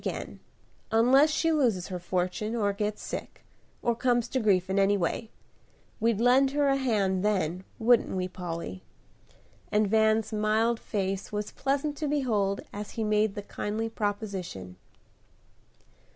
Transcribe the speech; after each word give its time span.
again, 0.03 0.39
unless 0.91 1.29
she 1.29 1.51
loses 1.51 1.89
her 1.89 1.99
fortune, 1.99 2.55
or 2.55 2.73
gets 2.73 3.03
sick, 3.03 3.43
or 3.83 3.95
comes 3.95 4.27
to 4.27 4.39
grief 4.39 4.67
in 4.67 4.79
any 4.79 4.97
way. 4.97 5.29
We'd 5.99 6.19
lend 6.19 6.49
her 6.57 6.69
a 6.69 6.75
hand 6.75 7.23
then, 7.23 7.65
wouldn't 7.77 8.09
we, 8.09 8.27
Polly?" 8.27 8.81
and 9.71 9.87
Van's 9.87 10.33
mild 10.33 10.79
face 10.79 11.31
was 11.31 11.51
pleasant 11.51 11.95
to 11.97 12.07
behold 12.07 12.61
as 12.73 12.93
he 12.97 13.03
made 13.03 13.35
the 13.35 13.43
kindly 13.43 13.89
proposition. 13.89 14.75